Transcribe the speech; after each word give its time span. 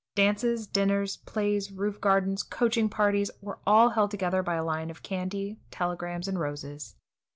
Dances, 0.15 0.65
dinners, 0.65 1.17
plays, 1.17 1.71
roof 1.71 2.01
gardens, 2.01 2.41
coaching 2.41 2.89
parties, 2.89 3.29
were 3.39 3.59
all 3.67 3.89
held 3.91 4.09
together 4.09 4.41
by 4.41 4.55
a 4.55 4.65
line 4.65 4.89
of 4.89 5.03
candy, 5.03 5.59
telegrams, 5.69 6.27
and 6.27 6.39
roses. 6.39 6.95